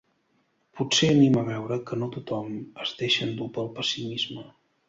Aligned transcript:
Potser 0.79 1.09
anima 1.15 1.43
veure 1.51 1.77
que 1.91 1.99
no 2.05 2.09
tothom 2.17 2.49
es 2.87 2.97
deixa 3.03 3.25
endur 3.29 3.51
pel 3.59 3.73
pessimisme. 3.79 4.49